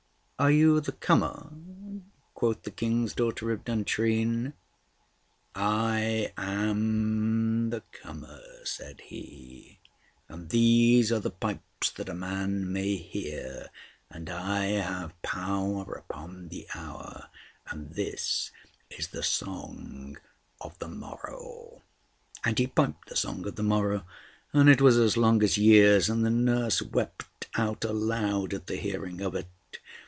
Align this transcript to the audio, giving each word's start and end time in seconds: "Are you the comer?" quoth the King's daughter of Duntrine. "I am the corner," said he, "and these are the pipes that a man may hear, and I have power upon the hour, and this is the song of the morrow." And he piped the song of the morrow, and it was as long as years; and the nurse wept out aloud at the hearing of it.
"Are 0.41 0.49
you 0.49 0.81
the 0.81 0.93
comer?" 0.93 1.51
quoth 2.33 2.63
the 2.63 2.71
King's 2.71 3.13
daughter 3.13 3.51
of 3.51 3.63
Duntrine. 3.63 4.53
"I 5.53 6.33
am 6.35 7.69
the 7.69 7.83
corner," 8.01 8.39
said 8.63 9.01
he, 9.01 9.77
"and 10.27 10.49
these 10.49 11.11
are 11.11 11.19
the 11.19 11.29
pipes 11.29 11.91
that 11.91 12.09
a 12.09 12.15
man 12.15 12.73
may 12.73 12.95
hear, 12.95 13.69
and 14.09 14.31
I 14.31 14.65
have 14.69 15.21
power 15.21 15.93
upon 15.93 16.47
the 16.49 16.65
hour, 16.73 17.29
and 17.67 17.93
this 17.93 18.49
is 18.89 19.09
the 19.09 19.21
song 19.21 20.17
of 20.59 20.75
the 20.79 20.87
morrow." 20.89 21.83
And 22.43 22.57
he 22.57 22.65
piped 22.65 23.09
the 23.09 23.15
song 23.15 23.45
of 23.47 23.57
the 23.57 23.61
morrow, 23.61 24.05
and 24.53 24.67
it 24.69 24.81
was 24.81 24.97
as 24.97 25.17
long 25.17 25.43
as 25.43 25.59
years; 25.59 26.09
and 26.09 26.25
the 26.25 26.31
nurse 26.31 26.81
wept 26.81 27.47
out 27.55 27.83
aloud 27.85 28.55
at 28.55 28.65
the 28.65 28.77
hearing 28.77 29.21
of 29.21 29.35
it. 29.35 29.45